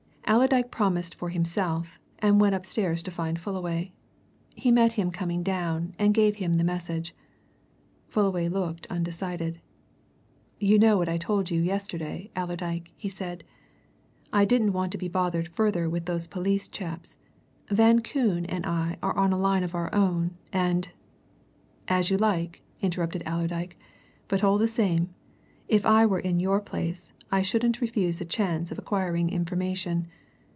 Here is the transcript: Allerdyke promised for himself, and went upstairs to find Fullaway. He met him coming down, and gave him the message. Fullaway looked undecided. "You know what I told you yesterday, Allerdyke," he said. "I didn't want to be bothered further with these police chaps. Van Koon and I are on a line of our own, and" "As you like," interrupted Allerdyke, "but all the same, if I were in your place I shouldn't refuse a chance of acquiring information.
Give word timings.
Allerdyke 0.27 0.71
promised 0.71 1.13
for 1.13 1.27
himself, 1.27 1.99
and 2.19 2.39
went 2.39 2.55
upstairs 2.55 3.03
to 3.03 3.11
find 3.11 3.37
Fullaway. 3.37 3.91
He 4.55 4.71
met 4.71 4.93
him 4.93 5.11
coming 5.11 5.43
down, 5.43 5.93
and 5.99 6.13
gave 6.13 6.37
him 6.37 6.53
the 6.53 6.63
message. 6.63 7.13
Fullaway 8.07 8.47
looked 8.47 8.87
undecided. 8.89 9.59
"You 10.57 10.79
know 10.79 10.95
what 10.95 11.09
I 11.09 11.17
told 11.17 11.51
you 11.51 11.59
yesterday, 11.59 12.31
Allerdyke," 12.33 12.91
he 12.95 13.09
said. 13.09 13.43
"I 14.31 14.45
didn't 14.45 14.71
want 14.71 14.93
to 14.93 14.97
be 14.97 15.09
bothered 15.09 15.49
further 15.49 15.89
with 15.89 16.05
these 16.05 16.27
police 16.27 16.69
chaps. 16.69 17.17
Van 17.67 17.99
Koon 17.99 18.45
and 18.45 18.65
I 18.65 18.95
are 19.03 19.17
on 19.17 19.33
a 19.33 19.37
line 19.37 19.65
of 19.65 19.75
our 19.75 19.93
own, 19.93 20.37
and" 20.53 20.87
"As 21.89 22.09
you 22.09 22.15
like," 22.15 22.61
interrupted 22.81 23.21
Allerdyke, 23.25 23.77
"but 24.29 24.45
all 24.45 24.57
the 24.57 24.69
same, 24.69 25.09
if 25.67 25.85
I 25.85 26.05
were 26.05 26.21
in 26.21 26.39
your 26.39 26.61
place 26.61 27.11
I 27.33 27.41
shouldn't 27.41 27.81
refuse 27.81 28.21
a 28.21 28.25
chance 28.25 28.71
of 28.71 28.79
acquiring 28.79 29.29
information. 29.29 30.07